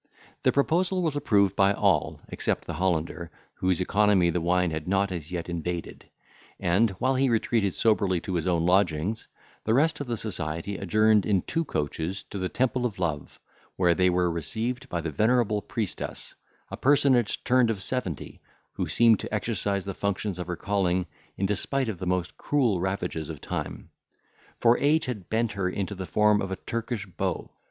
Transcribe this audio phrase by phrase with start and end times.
[0.41, 5.11] The proposal was approved by all, except the Hollander, whose economy the wine had not
[5.11, 6.05] as yet invaded;
[6.59, 9.27] and, while he retreated soberly to his own lodgings,
[9.63, 13.39] the rest of the society adjourned in two coaches to the temple of love,
[13.75, 16.33] where they were received by the venerable priestess,
[16.71, 18.41] a personage turned of seventy,
[18.73, 21.05] who seemed to exercise the functions of her calling,
[21.37, 23.91] in despite of the most cruel ravages of time;
[24.59, 27.51] for age had bent her into the form of a Turkish bow.